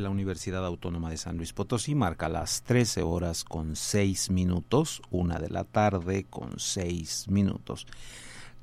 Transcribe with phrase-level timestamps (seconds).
[0.00, 5.38] La Universidad Autónoma de San Luis Potosí marca las 13 horas con 6 minutos, una
[5.38, 7.86] de la tarde con 6 minutos.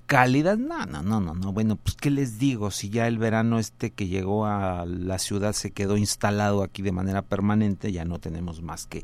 [0.07, 1.51] Calidad, no, no, no, no, no.
[1.51, 5.51] Bueno, pues qué les digo, si ya el verano este que llegó a la ciudad
[5.51, 9.03] se quedó instalado aquí de manera permanente, ya no tenemos más que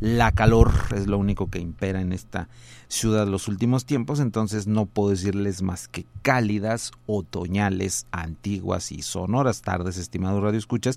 [0.00, 2.48] la calor es lo único que impera en esta
[2.86, 9.60] ciudad los últimos tiempos, entonces no puedo decirles más que cálidas, otoñales, antiguas y sonoras
[9.60, 10.96] tardes, estimados radioescuchas.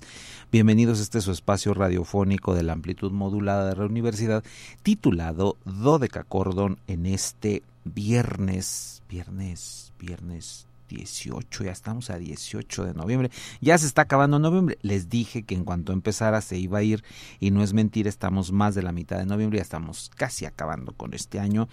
[0.50, 4.44] Bienvenidos a este su espacio radiofónico de la amplitud modulada de la universidad,
[4.82, 13.30] titulado Dodeca Cordon en este viernes, viernes, viernes 18, ya estamos a 18 de noviembre,
[13.60, 14.78] ya se está acabando noviembre.
[14.82, 17.02] Les dije que en cuanto empezara se iba a ir
[17.40, 20.92] y no es mentira, estamos más de la mitad de noviembre, ya estamos casi acabando
[20.92, 21.68] con este año.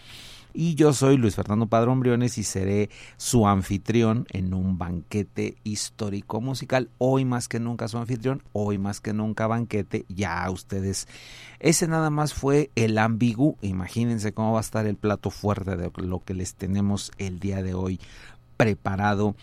[0.54, 6.42] Y yo soy Luis Fernando Padrón Briones y seré su anfitrión en un banquete histórico
[6.42, 6.90] musical.
[6.98, 10.06] Hoy más que nunca su anfitrión, hoy más que nunca banquete.
[10.10, 11.08] Ya ustedes,
[11.60, 13.58] ese nada más fue el ambiguo.
[13.62, 17.62] Imagínense cómo va a estar el plato fuerte de lo que les tenemos el día
[17.62, 18.00] de hoy
[18.58, 19.36] preparado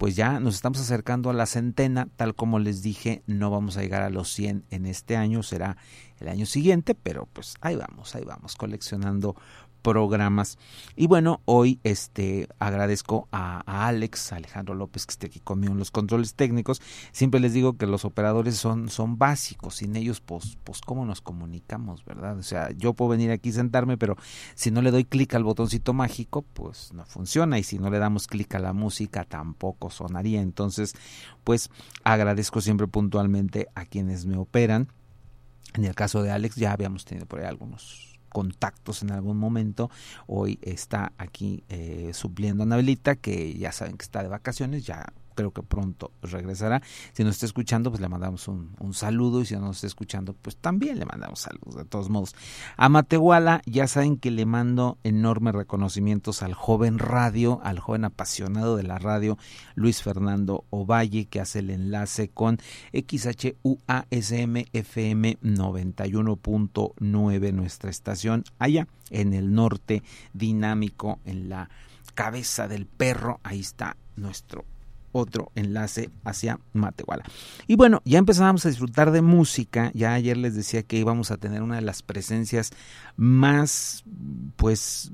[0.00, 3.82] pues ya nos estamos acercando a la centena, tal como les dije, no vamos a
[3.82, 5.76] llegar a los 100 en este año, será
[6.20, 9.36] el año siguiente, pero pues ahí vamos, ahí vamos, coleccionando
[9.82, 10.58] programas.
[10.96, 15.90] Y bueno, hoy este agradezco a, Alex, Alejandro López, que esté aquí conmigo en los
[15.90, 16.80] controles técnicos.
[17.12, 21.20] Siempre les digo que los operadores son, son básicos, sin ellos, pues, pues, ¿cómo nos
[21.20, 22.38] comunicamos, verdad?
[22.38, 24.16] O sea, yo puedo venir aquí y sentarme, pero
[24.54, 27.58] si no le doy clic al botoncito mágico, pues no funciona.
[27.58, 30.40] Y si no le damos clic a la música, tampoco sonaría.
[30.40, 30.94] Entonces,
[31.44, 31.70] pues
[32.04, 34.88] agradezco siempre puntualmente a quienes me operan.
[35.74, 39.90] En el caso de Alex, ya habíamos tenido por ahí algunos contactos en algún momento.
[40.26, 45.12] Hoy está aquí eh, supliendo a Anabelita, que ya saben que está de vacaciones, ya
[45.40, 46.82] creo que pronto regresará.
[47.12, 50.34] Si nos está escuchando, pues le mandamos un, saludo y si no nos está escuchando,
[50.34, 52.34] pues también le mandamos saludos, de todos modos.
[52.76, 58.76] A Matehuala, ya saben que le mando enormes reconocimientos al joven radio, al joven apasionado
[58.76, 59.38] de la radio,
[59.74, 62.58] Luis Fernando Ovalle, que hace el enlace con
[62.92, 70.02] XHUASM FM 91.9, nuestra estación allá en el norte
[70.32, 71.70] dinámico, en la
[72.14, 74.64] cabeza del perro, ahí está nuestro
[75.12, 77.24] otro enlace hacia Matehuala.
[77.66, 79.90] Y bueno, ya empezábamos a disfrutar de música.
[79.94, 82.70] Ya ayer les decía que íbamos a tener una de las presencias
[83.16, 84.04] más,
[84.56, 85.12] pues,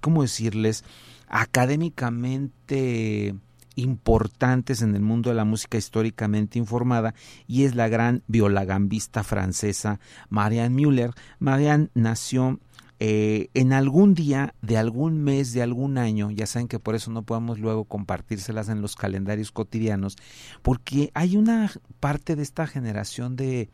[0.00, 0.84] ¿cómo decirles?
[1.28, 3.34] Académicamente
[3.78, 7.14] importantes en el mundo de la música históricamente informada
[7.46, 10.00] y es la gran violagambista francesa
[10.30, 11.12] Marianne Müller.
[11.38, 12.58] Marianne nació
[13.00, 17.10] eh, en algún día de algún mes de algún año, ya saben que por eso
[17.10, 20.16] no podemos luego compartírselas en los calendarios cotidianos,
[20.62, 23.70] porque hay una parte de esta generación de...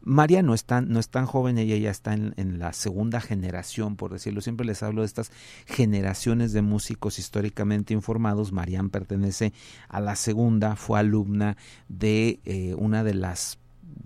[0.00, 3.20] María no es tan, no es tan joven, ella ya está en, en la segunda
[3.20, 4.40] generación, por decirlo.
[4.40, 5.30] Siempre les hablo de estas
[5.66, 8.52] generaciones de músicos históricamente informados.
[8.52, 9.52] Marian pertenece
[9.88, 11.56] a la segunda, fue alumna
[11.88, 13.58] de eh, una de las,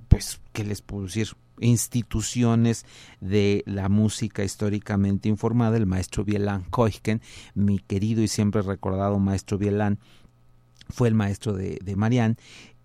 [0.08, 1.28] pues, ¿qué les puedo decir?
[1.60, 2.86] instituciones
[3.20, 7.20] de la música históricamente informada, el maestro Bielan Koichen,
[7.54, 9.98] mi querido y siempre recordado maestro Bielan,
[10.88, 12.36] fue el maestro de, de Marianne,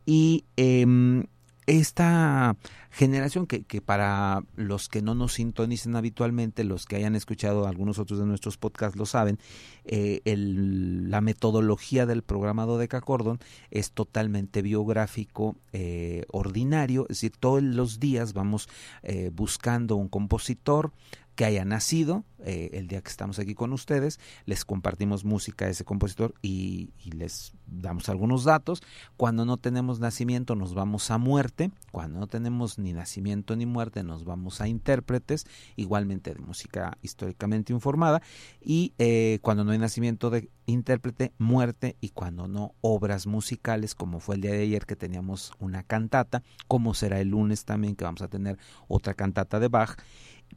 [0.05, 1.25] y em,
[1.65, 2.55] esta
[2.91, 7.97] generación que, que, para los que no nos sintonicen habitualmente, los que hayan escuchado algunos
[7.97, 9.39] otros de nuestros podcasts lo saben,
[9.85, 13.39] eh, el, la metodología del programa Dodeca Cordon
[13.71, 18.69] es totalmente biográfico, eh, ordinario, es decir, todos los días vamos
[19.01, 20.91] eh, buscando un compositor,
[21.35, 25.71] que haya nacido eh, el día que estamos aquí con ustedes, les compartimos música de
[25.71, 28.81] ese compositor y, les damos algunos datos.
[29.17, 34.03] Cuando no tenemos nacimiento nos vamos a muerte, cuando no tenemos ni nacimiento ni muerte
[34.03, 38.21] nos vamos a intérpretes, igualmente de música históricamente informada,
[38.61, 44.19] y eh, cuando no hay nacimiento de intérprete, muerte, y cuando no obras musicales, como
[44.19, 48.05] fue el día de ayer que teníamos una cantata, como será el lunes también que
[48.05, 49.97] vamos a tener otra cantata de Bach,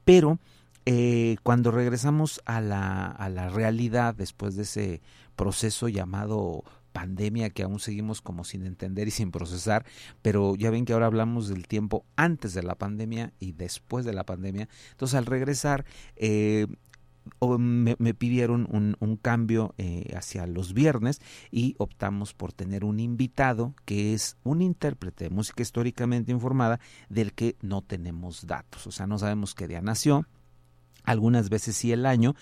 [0.04, 0.38] pero
[0.86, 5.02] eh, cuando regresamos a la, a la realidad después de ese
[5.34, 9.84] proceso llamado pandemia que aún seguimos como sin entender y sin procesar,
[10.22, 14.14] pero ya ven que ahora hablamos del tiempo antes de la pandemia y después de
[14.14, 14.68] la pandemia.
[14.92, 15.84] Entonces al regresar,
[16.16, 16.66] eh,
[17.58, 24.14] me, pidieron un, cambio eh, hacia los viernes y optamos por tener un invitado que
[24.14, 29.18] es un intérprete de música históricamente informada del que no tenemos datos, o sea, no
[29.18, 30.24] sabemos qué día nació,
[31.06, 32.34] algunas veces sí el año,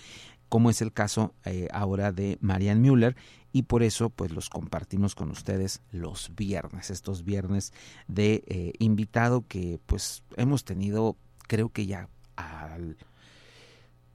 [0.49, 3.15] como es el caso eh, ahora de Marianne Müller
[3.51, 7.71] y por eso pues los compartimos con ustedes los viernes, estos viernes
[8.07, 11.15] de eh, invitado que pues hemos tenido
[11.47, 12.97] creo que ya al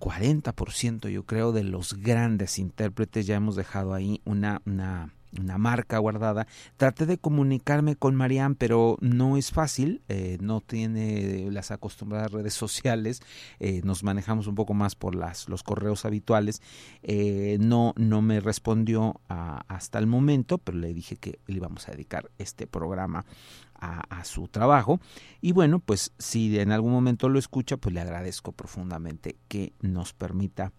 [0.01, 3.27] 40% yo creo de los grandes intérpretes.
[3.27, 6.47] Ya hemos dejado ahí una, una, una marca guardada.
[6.77, 12.55] Traté de comunicarme con Marianne, pero no es fácil, eh, no tiene las acostumbradas redes
[12.55, 13.21] sociales,
[13.59, 16.63] eh, nos manejamos un poco más por las, los correos habituales.
[17.03, 21.93] Eh, no, no me respondió hasta el momento, pero le dije que le íbamos a
[21.93, 23.25] dedicar este programa
[23.81, 25.01] a, su trabajo.
[25.41, 30.13] Y bueno, pues si en algún momento lo escucha, pues le agradezco profundamente que nos
[30.13, 30.73] permita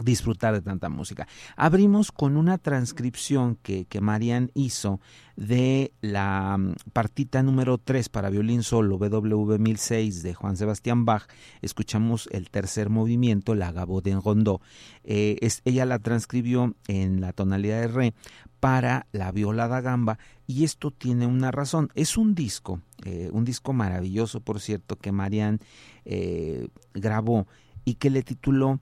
[0.00, 1.26] disfrutar de tanta música.
[1.56, 5.00] Abrimos con una transcripción que, que Marian hizo
[5.36, 11.24] de la mm, partita número 3 para violín solo WV 1006 de Juan Sebastián Bach.
[11.60, 14.60] Escuchamos el tercer movimiento, la Gabo de Rondó.
[15.04, 18.14] Eh, es, ella la transcribió en la tonalidad de re
[18.60, 21.90] para la viola da gamba y esto tiene una razón.
[21.94, 25.58] Es un disco, eh, un disco maravilloso por cierto que Marian
[26.04, 27.48] eh, grabó
[27.84, 28.80] y que le tituló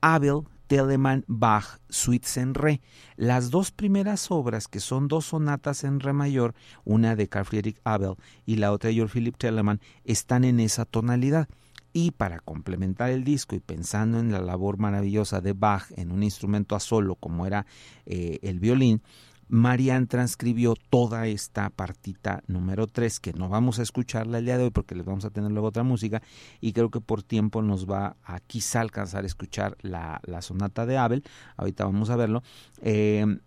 [0.00, 2.80] Abel Telemann Bach Suites en Re.
[3.16, 7.80] Las dos primeras obras, que son dos sonatas en Re mayor, una de Carl Friedrich
[7.84, 8.14] Abel
[8.46, 11.48] y la otra de Georg Philipp Telemann, están en esa tonalidad.
[11.94, 16.22] Y para complementar el disco y pensando en la labor maravillosa de Bach en un
[16.22, 17.66] instrumento a solo como era
[18.04, 19.02] eh, el violín,
[19.48, 24.64] Marian transcribió toda esta partita número 3, que no vamos a escucharla el día de
[24.64, 26.22] hoy porque les vamos a tener luego otra música,
[26.60, 30.86] y creo que por tiempo nos va a quizá alcanzar a escuchar la, la sonata
[30.86, 31.24] de Abel,
[31.56, 32.42] ahorita vamos a verlo.
[32.82, 33.38] Eh,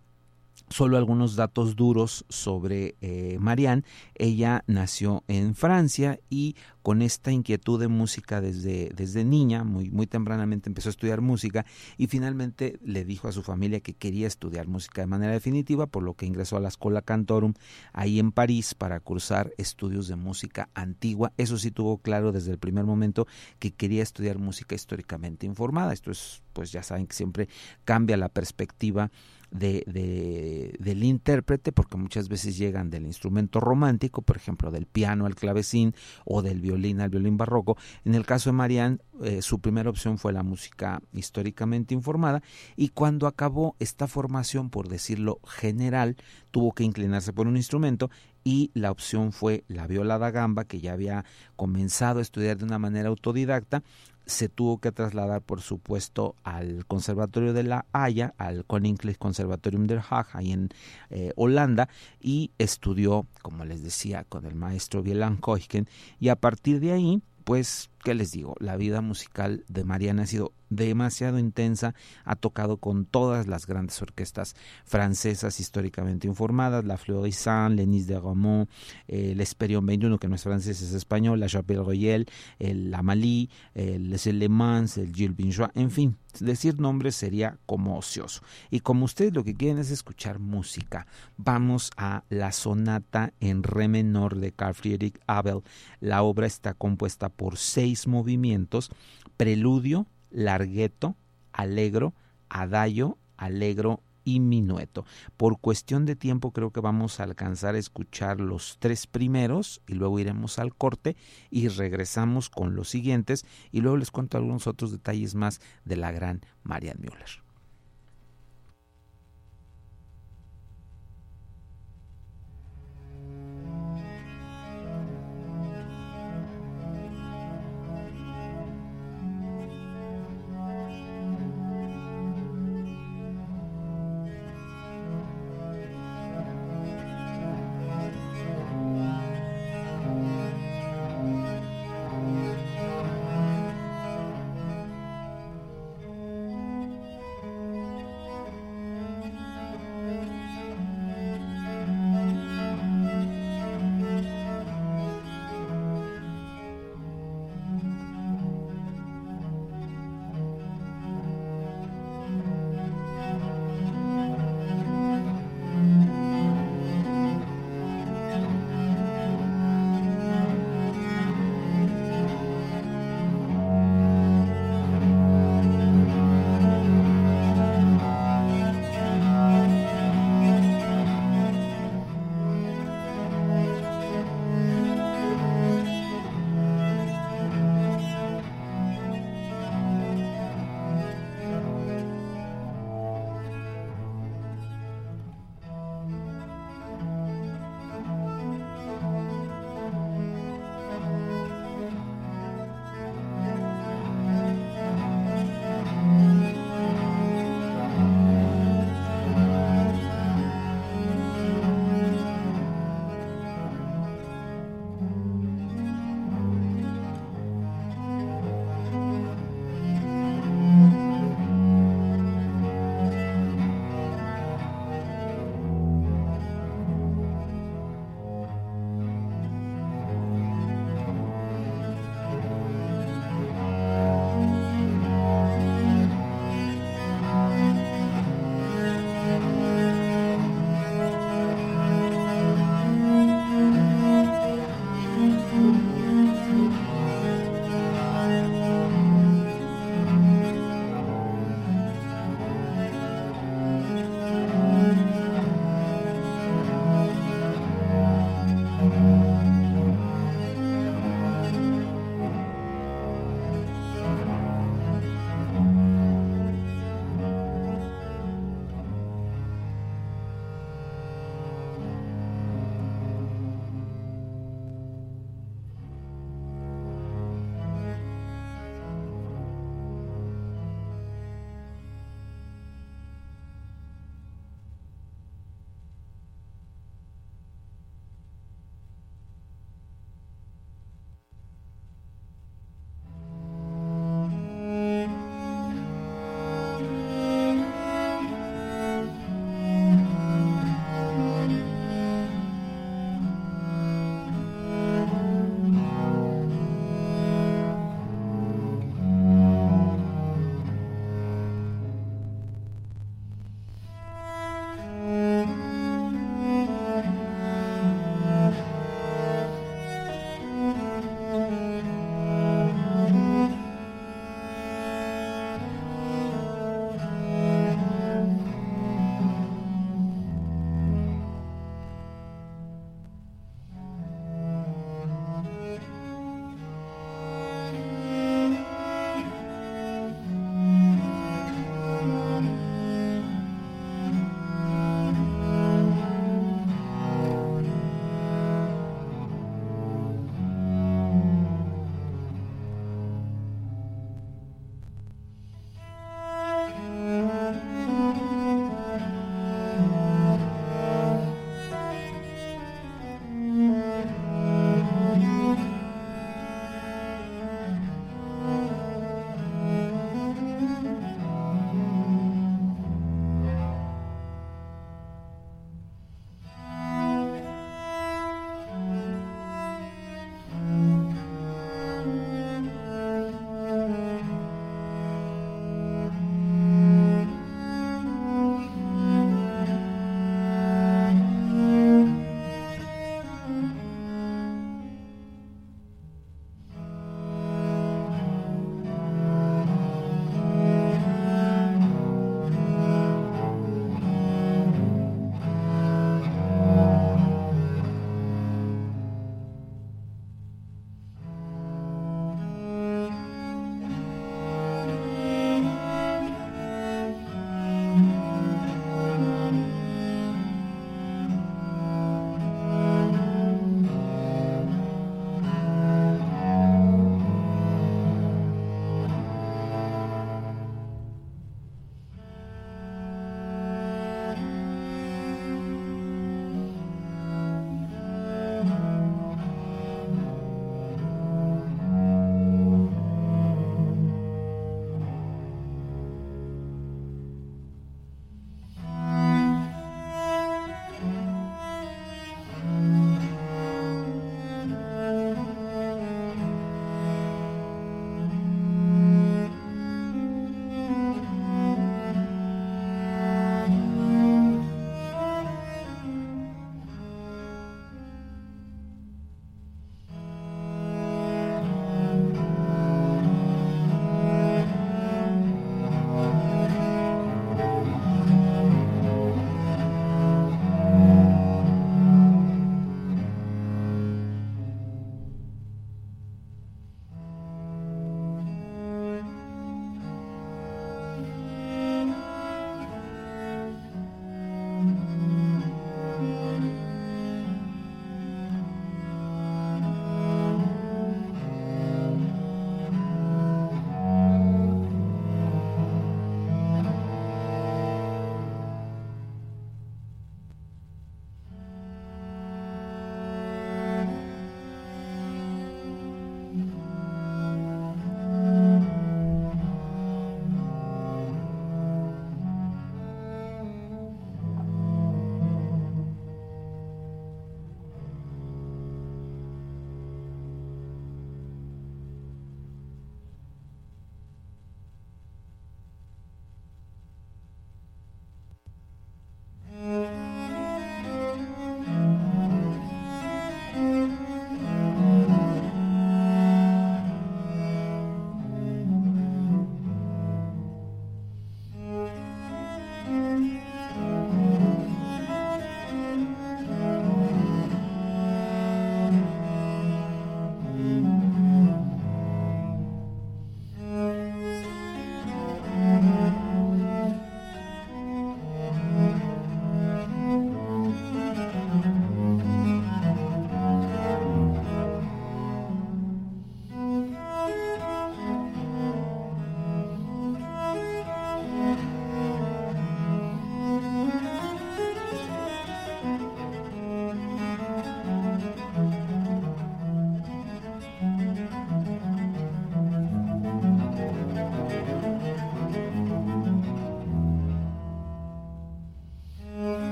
[0.72, 3.84] solo algunos datos duros sobre eh, Marianne.
[4.14, 10.06] Ella nació en Francia y con esta inquietud de música desde, desde niña, muy, muy
[10.06, 11.64] tempranamente empezó a estudiar música
[11.96, 16.02] y finalmente le dijo a su familia que quería estudiar música de manera definitiva, por
[16.02, 17.54] lo que ingresó a la Escuela Cantorum
[17.92, 21.32] ahí en París para cursar estudios de música antigua.
[21.36, 23.26] Eso sí tuvo claro desde el primer momento
[23.58, 25.92] que quería estudiar música históricamente informada.
[25.92, 27.48] Esto es, pues ya saben que siempre
[27.84, 29.10] cambia la perspectiva
[29.52, 35.34] de, del intérprete, porque muchas veces llegan del instrumento romántico, por ejemplo, del piano al
[35.34, 35.94] clavecín
[36.24, 37.76] o del violín al violín barroco.
[38.04, 42.42] En el caso de Marianne, eh, su primera opción fue la música históricamente informada
[42.76, 46.16] y cuando acabó esta formación, por decirlo general,
[46.50, 48.10] tuvo que inclinarse por un instrumento
[48.44, 51.24] y la opción fue la viola da gamba, que ya había
[51.56, 53.82] comenzado a estudiar de una manera autodidacta
[54.26, 60.02] se tuvo que trasladar, por supuesto, al Conservatorio de la Haya, al Koninklijk Conservatorium der
[60.08, 60.70] Haag, ahí en
[61.10, 61.88] eh, Holanda,
[62.20, 65.88] y estudió, como les decía, con el maestro Wieland Koichen,
[66.20, 68.54] y a partir de ahí, pues, ¿qué les digo?
[68.58, 71.94] La vida musical de Mariana ha sido demasiado intensa,
[72.24, 74.54] ha tocado con todas las grandes orquestas
[74.84, 78.68] francesas históricamente informadas, la Florissant, Lenis de Romont,
[79.06, 82.26] el Esperion 21, que no es francés, es español, la Chapelle Royale,
[82.58, 87.98] el Amalí, el Les Le Mans, el Gilles Binjois, en fin, decir nombres sería como
[87.98, 88.42] ocioso.
[88.70, 91.06] Y como ustedes lo que quieren es escuchar música,
[91.36, 95.62] vamos a la sonata en re menor de Carl Friedrich Abel.
[96.00, 98.90] La obra está compuesta por seis movimientos,
[99.36, 101.16] preludio, largueto,
[101.52, 102.14] alegro,
[102.48, 105.04] adagio, alegro y minueto.
[105.36, 109.94] Por cuestión de tiempo creo que vamos a alcanzar a escuchar los tres primeros y
[109.94, 111.16] luego iremos al corte
[111.50, 116.12] y regresamos con los siguientes y luego les cuento algunos otros detalles más de la
[116.12, 117.41] gran Marianne Müller.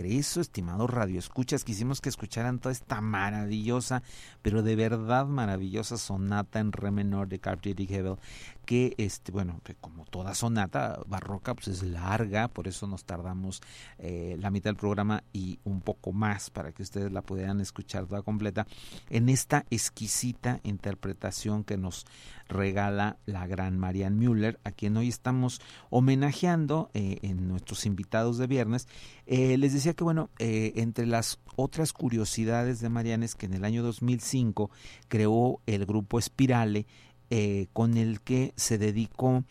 [0.00, 1.64] Regreso, estimados radioescuchas.
[1.64, 4.02] Quisimos que escucharan toda esta maravillosa,
[4.42, 8.16] pero de verdad maravillosa sonata en re menor de Cartier Hebel,
[8.64, 13.60] que este, bueno, como toda sonata barroca, pues es larga, por eso nos tardamos
[13.98, 18.06] eh, la mitad del programa y un poco más para que ustedes la pudieran escuchar
[18.06, 18.66] toda completa,
[19.08, 22.06] en esta exquisita interpretación que nos
[22.48, 28.46] regala la gran Marianne Müller, a quien hoy estamos homenajeando eh, en nuestros invitados de
[28.46, 28.88] viernes.
[29.26, 33.64] Eh, les decía que, bueno, entre las otras curiosidades de Marianne es que en el
[33.64, 34.70] año 2005
[35.08, 36.86] creó el grupo Spirale,
[37.30, 39.44] eh, con el que se dedicó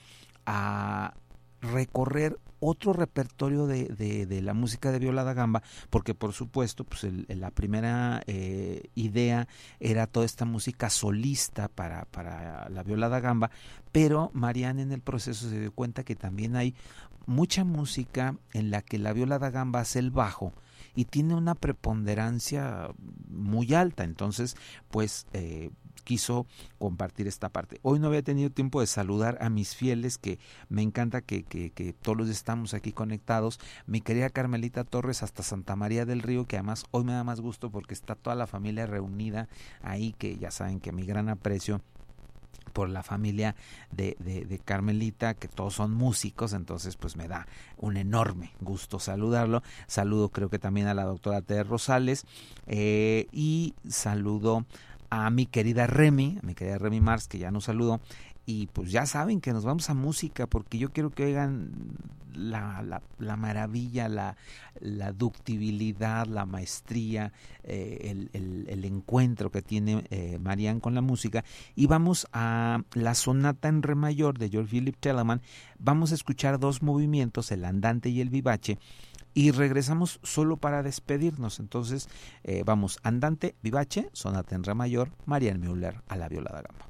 [0.45, 1.13] a
[1.61, 3.85] recorrer otro repertorio de,
[4.25, 9.47] de, la música de Viola da Gamba, porque por supuesto, pues la primera eh, idea
[9.79, 13.51] era toda esta música solista para, para la Viola da Gamba,
[13.91, 16.75] pero Marianne en el proceso se dio cuenta que también hay
[17.25, 20.53] mucha música en la que la Viola da Gamba hace el bajo,
[20.95, 22.89] y tiene una preponderancia
[23.29, 24.03] muy alta.
[24.03, 24.57] Entonces,
[24.89, 25.69] pues eh,
[26.01, 26.45] quiso
[26.77, 27.79] compartir esta parte.
[27.81, 30.39] Hoy no había tenido tiempo de saludar a mis fieles, que
[30.69, 33.59] me encanta que, que, todos estamos aquí conectados.
[33.85, 37.41] Mi querida Carmelita Torres hasta Santa María del Río, que además hoy me da más
[37.41, 39.47] gusto porque está toda la familia reunida
[39.81, 41.81] ahí, que ya saben que mi gran aprecio
[42.69, 43.55] por la familia
[43.91, 47.47] de, de, Carmelita, que todos son músicos, entonces pues me da
[47.77, 49.63] un enorme gusto saludarlo.
[49.87, 52.25] Saludo creo que también a la doctora Ted Rosales
[52.67, 54.65] eh, y saludo
[55.09, 57.99] a mi querida Remy, a mi querida Remy Mars, que ya nos saludó,
[58.45, 61.71] y pues ya saben que nos vamos a música porque yo quiero que oigan
[62.33, 64.35] la, la, la maravilla, la,
[65.13, 67.31] ductibilidad, la maestría,
[67.63, 71.43] eh, el, el, encuentro que tiene eh, Marianne con la música.
[71.75, 75.41] Y vamos a la sonata en re mayor de George Philip Telemann.
[75.77, 78.79] Vamos a escuchar dos movimientos, el andante y el vivace
[79.39, 81.61] y regresamos solo para despedirnos.
[81.61, 82.09] Entonces,
[82.43, 86.89] eh, vamos, andante, vivace, sonata en re mayor, Marianne Müller a la viola da gamba.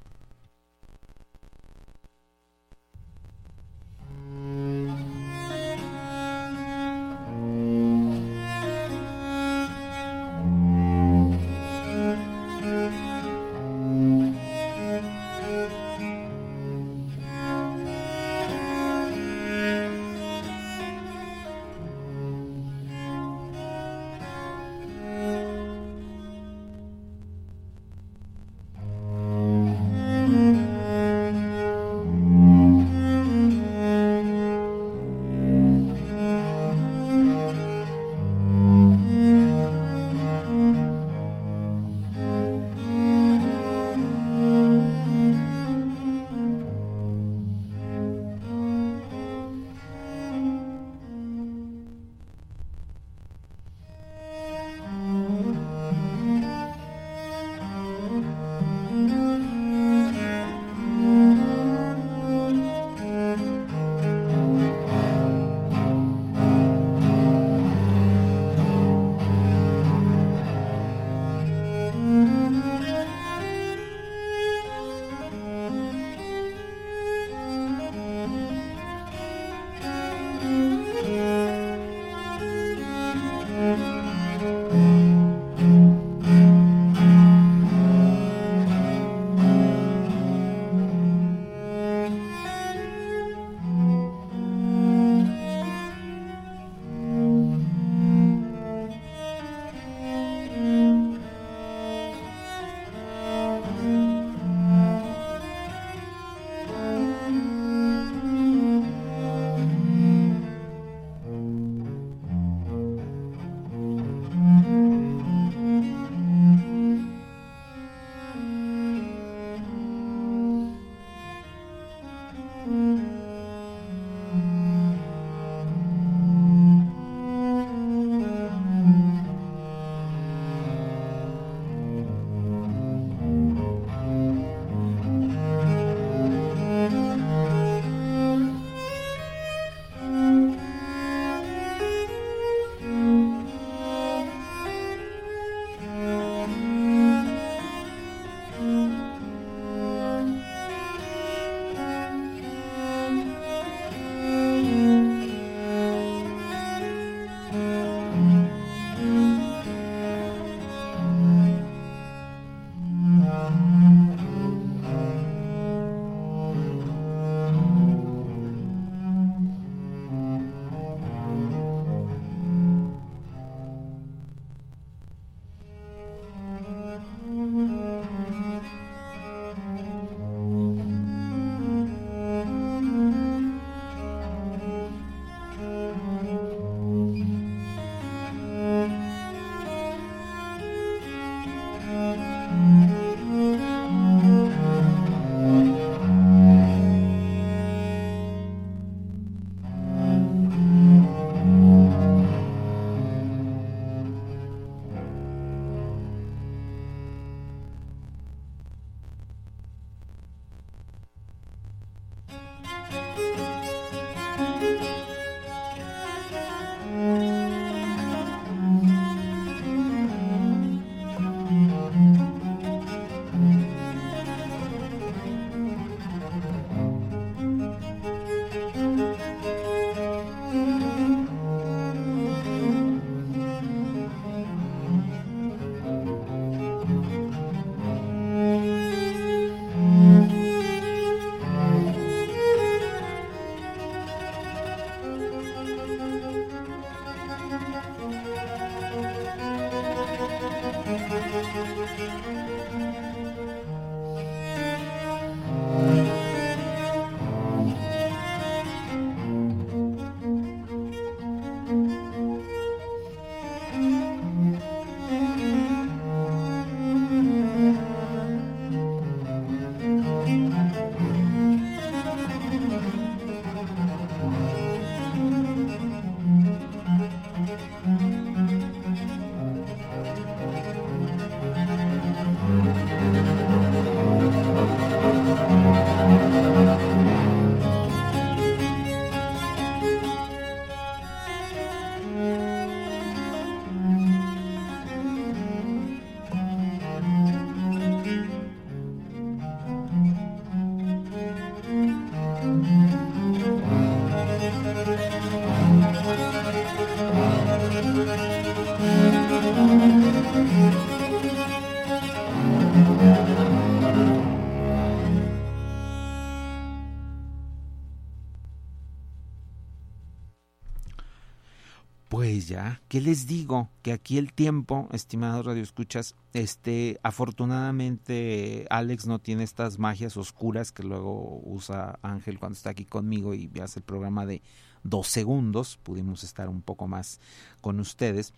[322.89, 323.69] ¿Qué les digo?
[323.83, 330.83] Que aquí el tiempo, estimados radioescuchas, este, afortunadamente Alex no tiene estas magias oscuras que
[330.83, 334.41] luego usa Ángel cuando está aquí conmigo y hace el programa de
[334.83, 337.21] dos segundos, pudimos estar un poco más
[337.61, 338.33] con ustedes.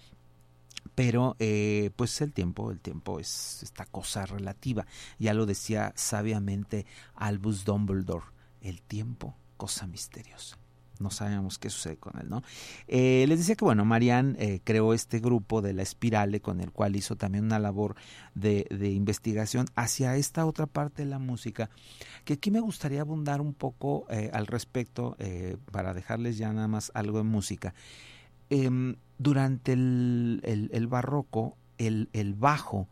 [0.95, 4.85] Pero eh, pues el tiempo, el tiempo es esta cosa relativa.
[5.19, 6.85] Ya lo decía sabiamente
[7.15, 8.25] Albus Dumbledore,
[8.61, 10.60] el tiempo, cosa misteriosa
[11.01, 12.43] no sabemos qué sucede con él, ¿no?
[12.87, 16.71] Eh, les decía que, bueno, Marianne eh, creó este grupo de la Espirale con el
[16.71, 17.95] cual hizo también una labor
[18.35, 21.69] de, investigación hacia esta otra parte de la música,
[22.25, 25.17] que aquí me gustaría abundar un poco eh, al respecto
[25.71, 27.73] para dejarles ya nada más algo de música.
[28.49, 32.87] Em, durante el, el, barroco, el, el bajo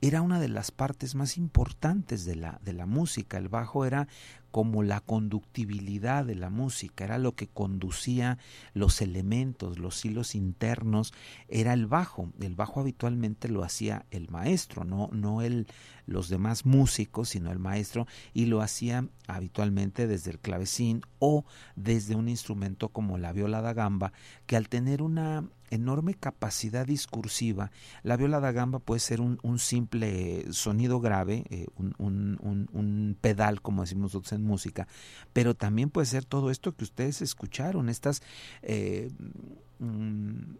[0.00, 3.38] era una de las partes más importantes de la, de la música.
[3.38, 4.06] El bajo era
[4.54, 8.38] como la conductibilidad de la música, era lo que conducía
[8.72, 11.12] los elementos, los hilos internos,
[11.48, 12.30] era el bajo.
[12.40, 15.66] El bajo habitualmente lo hacía el maestro, no, no el,
[16.06, 21.44] los demás músicos, sino el maestro, y lo hacía habitualmente desde el clavecín o
[21.74, 24.12] desde un instrumento como la viola da gamba,
[24.46, 27.70] que al tener una enorme capacidad discursiva,
[28.02, 33.60] la viola da gamba puede ser un, simple sonido grave, eh, un, un, un, pedal,
[33.60, 34.86] como decimos nosotros música,
[35.32, 38.22] pero también puede ser todo esto que ustedes escucharon, estas
[38.62, 39.10] eh,
[39.78, 40.54] mm,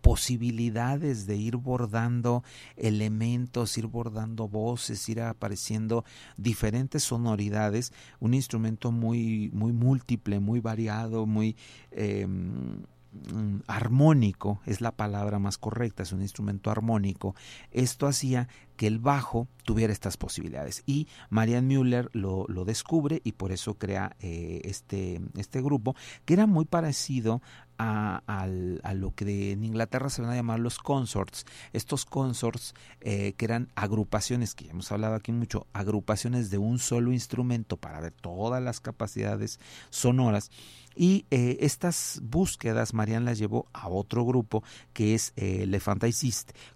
[0.00, 2.42] posibilidades de ir bordando
[2.76, 6.04] elementos, ir bordando voces, ir apareciendo
[6.36, 11.56] diferentes sonoridades, un instrumento muy, muy múltiple, muy variado, muy
[11.90, 17.34] eh, mm, armónico, es la palabra más correcta, es un instrumento armónico.
[17.70, 18.48] Esto hacía
[18.80, 20.82] que el bajo tuviera estas posibilidades.
[20.86, 26.32] Y Marianne Müller lo, lo descubre y por eso crea eh, este, este grupo, que
[26.32, 27.42] era muy parecido
[27.80, 28.46] a,
[28.94, 31.46] lo que en Inglaterra se van a llamar los consorts.
[31.72, 37.12] Estos consorts eh, que eran agrupaciones, que hemos hablado aquí mucho, agrupaciones de un solo
[37.12, 40.50] instrumento para ver todas las capacidades sonoras.
[40.94, 44.62] Y eh, estas búsquedas Marianne las llevó a otro grupo
[44.92, 45.66] que es eh,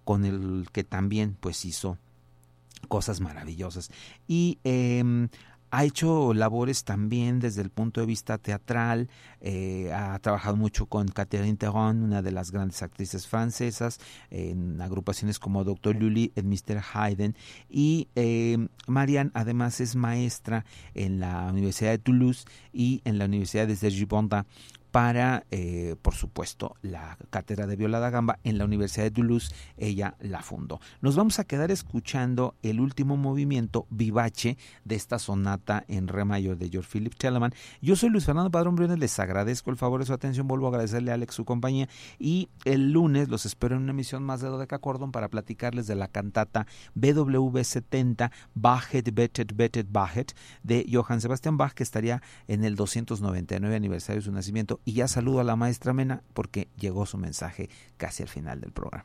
[0.04, 1.98] con el que también pues hizo
[2.88, 3.90] cosas maravillosas.
[4.26, 5.28] Y eh,
[5.76, 9.08] ha hecho labores también desde el punto de vista teatral,
[9.40, 13.98] eh, ha trabajado mucho con Catherine Theron, una de las grandes actrices francesas,
[14.30, 15.96] en agrupaciones como Dr.
[15.96, 16.80] Lully, en Mr.
[16.92, 17.34] Haydn,
[17.68, 20.64] y eh, Marianne además es maestra
[20.94, 24.46] en la Universidad de Toulouse y en la Universidad de Sergi Ponta
[24.94, 29.52] para, eh, por supuesto, la cátedra de viola da gamba en la Universidad de Toulouse.
[29.76, 30.78] Ella la fundó.
[31.00, 36.58] Nos vamos a quedar escuchando el último movimiento vivace de esta sonata en re mayor
[36.58, 37.52] de George Philip Telemann.
[37.82, 40.68] Yo soy Luis Fernando Padrón Briones, les agradezco el favor de su atención, vuelvo a
[40.68, 41.88] agradecerle a Alex su compañía
[42.20, 45.96] y el lunes los espero en una emisión más de Dodeca Cordon para platicarles de
[45.96, 52.76] la cantata BW70 Bachet, Betet, Betet, Bachet de Johann Sebastian Bach que estaría en el
[52.76, 57.18] 299 aniversario de su nacimiento y ya saludo a la maestra Mena porque llegó su
[57.18, 59.04] mensaje casi al final del programa.